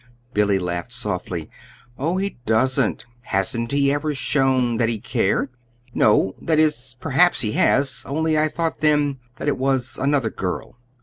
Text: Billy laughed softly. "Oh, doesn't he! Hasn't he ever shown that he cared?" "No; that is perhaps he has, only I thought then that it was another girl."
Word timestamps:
Billy 0.33 0.57
laughed 0.57 0.91
softly. 0.91 1.47
"Oh, 1.95 2.19
doesn't 2.47 3.01
he! 3.03 3.27
Hasn't 3.27 3.71
he 3.71 3.93
ever 3.93 4.15
shown 4.15 4.77
that 4.77 4.89
he 4.89 4.97
cared?" 4.99 5.49
"No; 5.93 6.33
that 6.41 6.57
is 6.57 6.95
perhaps 6.99 7.41
he 7.41 7.51
has, 7.51 8.03
only 8.07 8.35
I 8.35 8.47
thought 8.47 8.79
then 8.79 9.19
that 9.35 9.47
it 9.47 9.59
was 9.59 9.99
another 10.01 10.31
girl." 10.31 10.75